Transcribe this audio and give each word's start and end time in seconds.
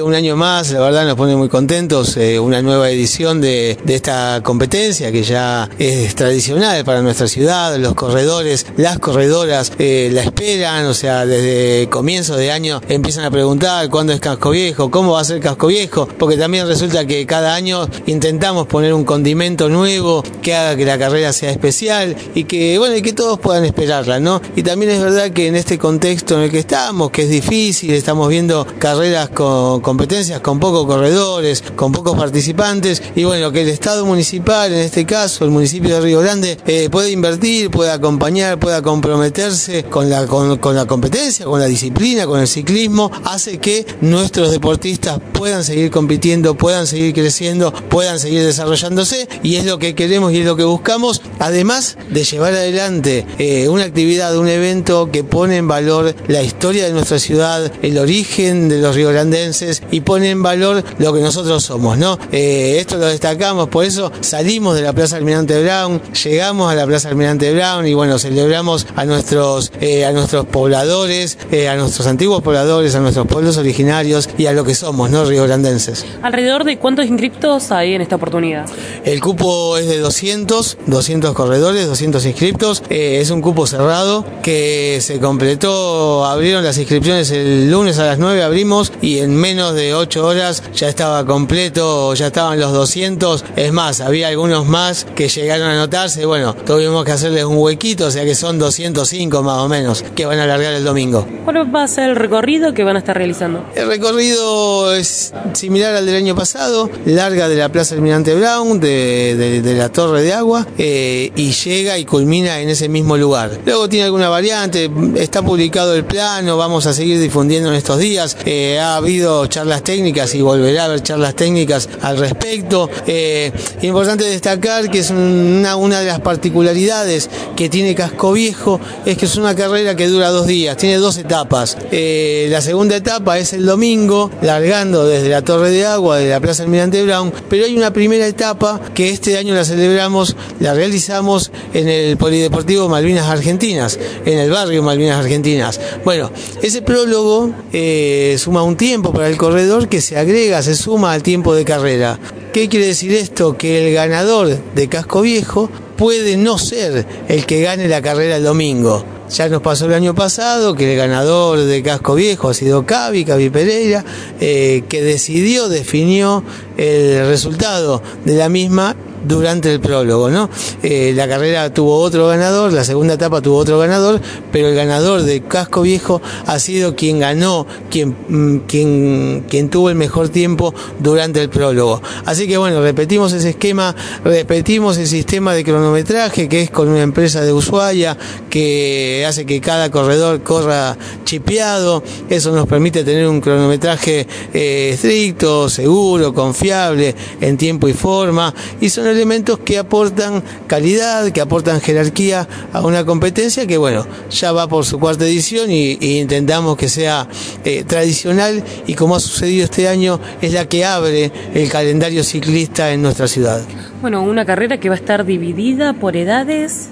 Un 0.00 0.14
año 0.14 0.36
más, 0.36 0.70
la 0.70 0.80
verdad 0.80 1.04
nos 1.04 1.16
pone 1.16 1.36
muy 1.36 1.50
contentos, 1.50 2.16
eh, 2.16 2.40
una 2.40 2.62
nueva 2.62 2.88
edición 2.88 3.42
de, 3.42 3.76
esta 3.86 4.40
competencia 4.42 5.12
que 5.12 5.22
ya 5.22 5.68
es 5.78 6.14
tradicional 6.14 6.82
para 6.82 7.02
nuestra 7.02 7.28
ciudad, 7.28 7.76
los 7.76 7.92
corredores, 7.92 8.64
las 8.78 8.98
corredoras 8.98 9.70
eh, 9.78 10.08
la 10.10 10.22
esperan, 10.22 10.86
o 10.86 10.94
sea, 10.94 11.26
desde 11.26 11.90
comienzo 11.90 12.36
de 12.38 12.50
año 12.50 12.80
empiezan 12.88 13.26
a 13.26 13.30
preguntar 13.30 13.90
cuándo 13.90 14.14
es 14.14 14.20
Casco 14.20 14.48
Viejo, 14.48 14.90
cómo 14.90 15.12
va 15.12 15.20
a 15.20 15.24
ser 15.24 15.40
Casco 15.40 15.66
Viejo, 15.66 16.08
porque 16.18 16.38
también 16.38 16.66
resulta 16.66 17.06
que 17.06 17.26
cada 17.26 17.54
año 17.54 17.86
intentamos 18.06 18.66
poner 18.68 18.94
un 18.94 19.04
condimento 19.04 19.68
nuevo 19.68 20.24
que 20.40 20.54
haga 20.54 20.74
que 20.74 20.86
la 20.86 20.96
carrera 20.96 21.34
sea 21.34 21.50
especial 21.50 22.16
y 22.34 22.44
que, 22.44 22.78
bueno, 22.78 22.96
y 22.96 23.02
que 23.02 23.12
todos 23.12 23.38
puedan 23.38 23.66
esperarla, 23.66 24.20
¿no? 24.20 24.40
Y 24.56 24.62
también 24.62 24.92
es 24.92 25.02
verdad 25.02 25.32
que 25.32 25.48
en 25.48 25.54
este 25.54 25.76
contexto 25.76 26.36
en 26.36 26.44
el 26.44 26.50
que 26.50 26.60
estamos, 26.60 27.10
que 27.10 27.24
es 27.24 27.28
difícil, 27.28 27.92
estamos 27.92 28.30
viendo 28.30 28.66
carreras 28.78 29.28
con 29.28 29.81
competencias 29.82 30.40
con 30.40 30.58
pocos 30.60 30.86
corredores, 30.86 31.62
con 31.76 31.92
pocos 31.92 32.16
participantes. 32.16 33.02
Y 33.14 33.24
bueno, 33.24 33.52
que 33.52 33.62
el 33.62 33.68
Estado 33.68 34.06
municipal, 34.06 34.72
en 34.72 34.80
este 34.80 35.04
caso 35.04 35.44
el 35.44 35.50
municipio 35.50 35.94
de 35.94 36.00
Río 36.00 36.20
Grande, 36.20 36.58
eh, 36.66 36.88
puede 36.90 37.10
invertir, 37.10 37.70
puede 37.70 37.90
acompañar, 37.90 38.58
pueda 38.58 38.82
comprometerse 38.82 39.84
con 39.84 40.08
la, 40.08 40.26
con, 40.26 40.74
la 40.74 40.86
competencia, 40.86 41.44
con 41.44 41.60
la 41.60 41.66
disciplina, 41.66 42.26
con 42.26 42.40
el 42.40 42.48
ciclismo, 42.48 43.10
hace 43.24 43.58
que 43.58 43.86
nuestros 44.00 44.50
deportistas 44.50 45.20
puedan 45.32 45.64
seguir 45.64 45.90
compitiendo, 45.90 46.54
puedan 46.54 46.86
seguir 46.86 47.12
creciendo, 47.12 47.72
puedan 47.72 48.18
seguir 48.18 48.42
desarrollándose. 48.42 49.28
Y 49.42 49.56
es 49.56 49.64
lo 49.64 49.78
que 49.78 49.94
queremos 49.94 50.32
y 50.32 50.38
es 50.38 50.46
lo 50.46 50.56
que 50.56 50.64
buscamos, 50.64 51.22
además 51.38 51.96
de 52.10 52.24
llevar 52.24 52.54
adelante 52.54 53.26
eh, 53.38 53.68
una 53.68 53.84
actividad, 53.84 54.36
un 54.36 54.48
evento 54.48 55.10
que 55.10 55.24
pone 55.24 55.56
en 55.56 55.68
valor 55.68 56.14
la 56.28 56.42
historia 56.42 56.86
de 56.86 56.92
nuestra 56.92 57.18
ciudad, 57.18 57.72
el 57.82 57.98
origen 57.98 58.68
de 58.68 58.78
los 58.78 58.94
riograndenses, 58.94 59.71
y 59.90 60.00
pone 60.00 60.30
en 60.30 60.42
valor 60.42 60.82
lo 60.98 61.12
que 61.12 61.20
nosotros 61.20 61.62
somos, 61.62 61.96
¿no? 61.98 62.18
Eh, 62.32 62.76
esto 62.78 62.96
lo 62.96 63.06
destacamos, 63.06 63.68
por 63.68 63.84
eso 63.84 64.10
salimos 64.20 64.74
de 64.74 64.82
la 64.82 64.92
Plaza 64.92 65.16
Almirante 65.16 65.62
Brown, 65.62 66.00
llegamos 66.24 66.72
a 66.72 66.74
la 66.74 66.86
Plaza 66.86 67.08
Almirante 67.08 67.52
Brown 67.52 67.86
y 67.86 67.94
bueno, 67.94 68.18
celebramos 68.18 68.86
a 68.96 69.04
nuestros, 69.04 69.72
eh, 69.80 70.04
a 70.04 70.12
nuestros 70.12 70.46
pobladores, 70.46 71.38
eh, 71.50 71.68
a 71.68 71.76
nuestros 71.76 72.06
antiguos 72.06 72.42
pobladores, 72.42 72.94
a 72.94 73.00
nuestros 73.00 73.26
pueblos 73.26 73.56
originarios 73.56 74.28
y 74.36 74.46
a 74.46 74.52
lo 74.52 74.64
que 74.64 74.74
somos, 74.74 75.10
¿no? 75.10 75.24
Riograndenses. 75.24 76.04
¿Alrededor 76.22 76.64
de 76.64 76.78
cuántos 76.78 77.06
inscriptos 77.06 77.70
hay 77.70 77.94
en 77.94 78.02
esta 78.02 78.16
oportunidad? 78.16 78.66
El 79.04 79.20
cupo 79.20 79.76
es 79.78 79.86
de 79.86 79.98
200, 79.98 80.78
200 80.86 81.32
corredores, 81.34 81.86
200 81.86 82.24
inscriptos. 82.26 82.82
es 82.88 83.30
un 83.30 83.40
cupo 83.40 83.66
cerrado 83.66 84.24
que 84.42 84.98
se 85.00 85.20
completó, 85.20 86.24
abrieron 86.24 86.64
las 86.64 86.78
inscripciones 86.78 87.30
el 87.30 87.70
lunes 87.70 87.98
a 87.98 88.06
las 88.06 88.18
9, 88.18 88.42
abrimos 88.42 88.92
y 89.00 89.18
en 89.18 89.34
menos 89.34 89.61
de 89.70 89.94
8 89.94 90.26
horas 90.26 90.62
ya 90.74 90.88
estaba 90.88 91.24
completo, 91.24 92.12
ya 92.14 92.26
estaban 92.26 92.58
los 92.58 92.72
200. 92.72 93.44
Es 93.54 93.72
más, 93.72 94.00
había 94.00 94.28
algunos 94.28 94.66
más 94.66 95.06
que 95.14 95.28
llegaron 95.28 95.68
a 95.68 95.72
anotarse. 95.74 96.26
Bueno, 96.26 96.54
tuvimos 96.54 97.04
que 97.04 97.12
hacerles 97.12 97.44
un 97.44 97.58
huequito, 97.58 98.06
o 98.06 98.10
sea 98.10 98.24
que 98.24 98.34
son 98.34 98.58
205 98.58 99.42
más 99.42 99.58
o 99.58 99.68
menos 99.68 100.02
que 100.16 100.26
van 100.26 100.40
a 100.40 100.44
alargar 100.44 100.74
el 100.74 100.84
domingo. 100.84 101.26
¿Cuál 101.44 101.74
va 101.74 101.84
a 101.84 101.88
ser 101.88 102.10
el 102.10 102.16
recorrido 102.16 102.74
que 102.74 102.82
van 102.82 102.96
a 102.96 102.98
estar 102.98 103.16
realizando? 103.16 103.64
El 103.76 103.86
recorrido 103.86 104.94
es 104.94 105.32
similar 105.52 105.94
al 105.94 106.06
del 106.06 106.16
año 106.16 106.34
pasado, 106.34 106.90
larga 107.06 107.48
de 107.48 107.56
la 107.56 107.68
Plaza 107.70 107.94
Almirante 107.94 108.34
Brown, 108.34 108.80
de, 108.80 109.60
de, 109.62 109.74
la 109.74 109.90
Torre 109.90 110.22
de 110.22 110.32
Agua, 110.32 110.66
eh, 110.78 111.30
y 111.36 111.52
llega 111.52 111.98
y 111.98 112.04
culmina 112.04 112.60
en 112.60 112.68
ese 112.68 112.88
mismo 112.88 113.16
lugar. 113.16 113.58
Luego 113.64 113.88
tiene 113.88 114.06
alguna 114.06 114.28
variante, 114.28 114.90
está 115.16 115.42
publicado 115.42 115.94
el 115.94 116.04
plano, 116.04 116.56
vamos 116.56 116.86
a 116.86 116.92
seguir 116.92 117.20
difundiendo 117.20 117.68
en 117.68 117.74
estos 117.74 117.98
días. 117.98 118.36
Eh, 118.44 118.78
ha 118.80 118.96
habido 118.96 119.46
charlas 119.52 119.84
técnicas 119.84 120.34
y 120.34 120.40
volverá 120.40 120.82
a 120.82 120.84
haber 120.86 121.02
charlas 121.02 121.36
técnicas 121.36 121.88
al 122.00 122.16
respecto. 122.16 122.88
Eh, 123.06 123.52
importante 123.82 124.24
destacar 124.24 124.90
que 124.90 125.00
es 125.00 125.10
una, 125.10 125.76
una 125.76 126.00
de 126.00 126.06
las 126.06 126.20
particularidades 126.20 127.28
que 127.54 127.68
tiene 127.68 127.94
Casco 127.94 128.32
Viejo 128.32 128.80
es 129.04 129.18
que 129.18 129.26
es 129.26 129.36
una 129.36 129.54
carrera 129.54 129.94
que 129.94 130.08
dura 130.08 130.30
dos 130.30 130.46
días, 130.46 130.76
tiene 130.78 130.96
dos 130.96 131.18
etapas. 131.18 131.76
Eh, 131.90 132.48
la 132.50 132.62
segunda 132.62 132.96
etapa 132.96 133.38
es 133.38 133.52
el 133.52 133.66
domingo, 133.66 134.30
largando 134.40 135.06
desde 135.06 135.28
la 135.28 135.42
Torre 135.42 135.70
de 135.70 135.84
Agua 135.84 136.16
de 136.16 136.30
la 136.30 136.40
Plaza 136.40 136.62
Almirante 136.62 137.04
Brown, 137.04 137.32
pero 137.50 137.66
hay 137.66 137.76
una 137.76 137.92
primera 137.92 138.26
etapa 138.26 138.80
que 138.94 139.10
este 139.10 139.36
año 139.36 139.54
la 139.54 139.64
celebramos, 139.64 140.34
la 140.60 140.72
realizamos 140.72 141.52
en 141.74 141.88
el 141.88 142.16
Polideportivo 142.16 142.88
Malvinas 142.88 143.26
Argentinas, 143.26 143.98
en 144.24 144.38
el 144.38 144.50
barrio 144.50 144.82
Malvinas 144.82 145.18
Argentinas. 145.18 145.78
Bueno, 146.04 146.30
ese 146.62 146.80
prólogo 146.80 147.50
eh, 147.72 148.36
suma 148.38 148.62
un 148.62 148.76
tiempo 148.76 149.12
para 149.12 149.28
el 149.28 149.36
corredor 149.42 149.88
que 149.88 150.00
se 150.00 150.16
agrega, 150.16 150.62
se 150.62 150.76
suma 150.76 151.12
al 151.12 151.24
tiempo 151.24 151.52
de 151.56 151.64
carrera. 151.64 152.16
¿Qué 152.52 152.68
quiere 152.68 152.86
decir 152.86 153.12
esto? 153.12 153.58
Que 153.58 153.88
el 153.88 153.92
ganador 153.92 154.56
de 154.72 154.88
casco 154.88 155.20
viejo 155.20 155.68
puede 155.96 156.36
no 156.36 156.58
ser 156.58 157.04
el 157.26 157.44
que 157.44 157.60
gane 157.60 157.88
la 157.88 158.00
carrera 158.00 158.36
el 158.36 158.44
domingo. 158.44 159.04
Ya 159.30 159.48
nos 159.48 159.60
pasó 159.60 159.86
el 159.86 159.94
año 159.94 160.14
pasado 160.14 160.76
que 160.76 160.92
el 160.92 160.96
ganador 160.96 161.58
de 161.58 161.82
Casco 161.82 162.14
Viejo 162.14 162.50
ha 162.50 162.54
sido 162.54 162.86
Cavi, 162.86 163.24
Cavi 163.24 163.50
Pereira, 163.50 164.04
eh, 164.40 164.84
que 164.88 165.02
decidió, 165.02 165.68
definió 165.68 166.44
el 166.76 167.26
resultado 167.26 168.00
de 168.24 168.34
la 168.34 168.48
misma 168.48 168.94
durante 169.24 169.72
el 169.72 169.80
prólogo, 169.80 170.30
¿no? 170.30 170.48
Eh, 170.82 171.12
la 171.14 171.28
carrera 171.28 171.72
tuvo 171.72 171.98
otro 171.98 172.28
ganador, 172.28 172.72
la 172.72 172.84
segunda 172.84 173.14
etapa 173.14 173.40
tuvo 173.40 173.56
otro 173.56 173.78
ganador, 173.78 174.20
pero 174.50 174.68
el 174.68 174.74
ganador 174.74 175.22
de 175.22 175.42
Casco 175.42 175.82
Viejo 175.82 176.20
ha 176.46 176.58
sido 176.58 176.94
quien 176.94 177.20
ganó, 177.20 177.66
quien, 177.90 178.16
mm, 178.28 178.58
quien, 178.66 179.44
quien 179.48 179.68
tuvo 179.70 179.90
el 179.90 179.96
mejor 179.96 180.28
tiempo 180.28 180.74
durante 180.98 181.40
el 181.40 181.48
prólogo. 181.48 182.02
Así 182.24 182.46
que 182.46 182.56
bueno, 182.56 182.82
repetimos 182.82 183.32
ese 183.32 183.50
esquema, 183.50 183.94
repetimos 184.24 184.98
el 184.98 185.06
sistema 185.06 185.54
de 185.54 185.64
cronometraje 185.64 186.48
que 186.48 186.62
es 186.62 186.70
con 186.70 186.88
una 186.88 187.02
empresa 187.02 187.42
de 187.42 187.52
Ushuaia 187.52 188.16
que 188.50 189.24
hace 189.26 189.46
que 189.46 189.60
cada 189.60 189.90
corredor 189.90 190.42
corra 190.42 190.96
chipeado, 191.24 192.02
eso 192.28 192.52
nos 192.52 192.66
permite 192.66 193.04
tener 193.04 193.26
un 193.26 193.40
cronometraje 193.40 194.26
eh, 194.52 194.90
estricto, 194.92 195.68
seguro, 195.68 196.34
confiable, 196.34 197.14
en 197.40 197.56
tiempo 197.56 197.88
y 197.88 197.92
forma, 197.92 198.54
y 198.80 198.88
son 198.88 199.06
elementos 199.12 199.58
que 199.58 199.78
aportan 199.78 200.42
calidad, 200.66 201.30
que 201.30 201.40
aportan 201.40 201.80
jerarquía 201.80 202.48
a 202.72 202.80
una 202.82 203.04
competencia 203.04 203.66
que, 203.66 203.76
bueno, 203.78 204.06
ya 204.30 204.52
va 204.52 204.68
por 204.68 204.84
su 204.84 204.98
cuarta 204.98 205.24
edición 205.24 205.70
y, 205.70 205.92
intentamos 206.20 206.76
que 206.76 206.88
sea 206.88 207.28
eh, 207.64 207.84
tradicional 207.84 208.62
y 208.86 208.94
como 208.94 209.16
ha 209.16 209.20
sucedido 209.20 209.64
este 209.64 209.88
año, 209.88 210.18
es 210.40 210.52
la 210.52 210.68
que 210.68 210.84
abre 210.84 211.30
el 211.54 211.68
calendario 211.68 212.24
ciclista 212.24 212.92
en 212.92 213.02
nuestra 213.02 213.28
ciudad. 213.28 213.62
Bueno, 214.00 214.22
una 214.22 214.44
carrera 214.44 214.78
que 214.78 214.88
va 214.88 214.94
a 214.94 214.98
estar 214.98 215.24
dividida 215.24 215.92
por 215.92 216.16
edades. 216.16 216.90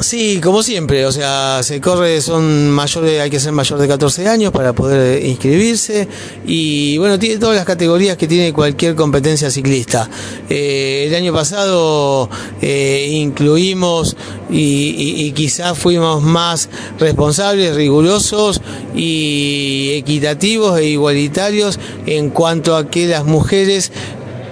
Sí, 0.00 0.40
como 0.40 0.62
siempre, 0.62 1.04
o 1.06 1.12
sea, 1.12 1.60
se 1.64 1.80
corre, 1.80 2.20
son 2.20 2.70
mayores, 2.70 3.20
hay 3.20 3.30
que 3.30 3.40
ser 3.40 3.50
mayor 3.50 3.80
de 3.80 3.88
14 3.88 4.28
años 4.28 4.52
para 4.52 4.72
poder 4.72 5.24
inscribirse 5.24 6.06
y 6.46 6.96
bueno, 6.98 7.18
tiene 7.18 7.38
todas 7.38 7.56
las 7.56 7.64
categorías 7.64 8.16
que 8.16 8.28
tiene 8.28 8.52
cualquier 8.52 8.94
competencia 8.94 9.50
ciclista. 9.50 10.08
Eh, 10.48 11.06
el 11.08 11.14
año 11.16 11.32
pasado 11.32 12.30
eh, 12.62 13.08
incluimos 13.10 14.16
y, 14.50 15.24
y, 15.26 15.32
quizás 15.32 15.76
fuimos 15.76 16.22
más 16.22 16.70
responsables, 16.98 17.74
rigurosos 17.74 18.62
y 18.94 19.90
equitativos 19.94 20.78
e 20.78 20.86
igualitarios 20.86 21.78
en 22.06 22.30
cuanto 22.30 22.76
a 22.76 22.88
que 22.88 23.08
las 23.08 23.24
mujeres 23.24 23.92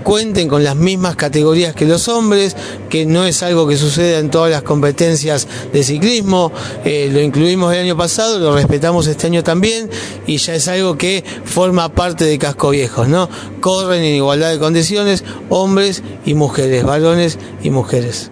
cuenten 0.07 0.47
con 0.47 0.63
las 0.63 0.77
mismas 0.77 1.17
categorías 1.17 1.75
que 1.75 1.85
los 1.85 2.07
hombres, 2.07 2.57
que 2.89 3.07
no 3.07 3.25
es 3.25 3.43
algo 3.43 3.67
que 3.67 3.77
suceda 3.77 4.21
en 4.21 4.31
todas 4.31 4.53
las 4.53 4.63
competencias 4.63 5.49
de 5.73 5.83
ciclismo, 5.83 6.53
eh, 6.85 7.11
lo 7.13 7.21
incluimos 7.21 7.75
el 7.75 7.81
año 7.81 7.97
pasado, 7.97 8.39
lo 8.39 8.55
respetamos 8.55 9.09
este 9.09 9.27
año 9.27 9.43
también 9.43 9.91
y 10.25 10.37
ya 10.37 10.55
es 10.55 10.69
algo 10.69 10.97
que 10.97 11.25
forma 11.45 11.89
parte 11.89 12.25
de 12.25 12.39
Casco 12.39 12.71
Viejos, 12.71 13.09
¿no? 13.09 13.29
Corren 13.61 14.05
en 14.05 14.15
igualdad 14.15 14.53
de 14.53 14.61
condiciones 14.61 15.25
hombres 15.49 16.05
y 16.25 16.35
mujeres, 16.35 16.85
varones 16.85 17.37
y 17.65 17.71
mujeres. 17.71 18.31